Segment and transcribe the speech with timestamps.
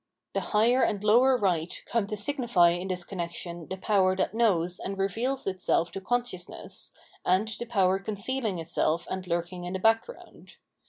[0.33, 4.79] The higher and lower right come to signify in this connection the power that knows
[4.79, 6.91] and reveals itself to consciousness,
[7.23, 10.55] and the power concealing itself and lurking in the background.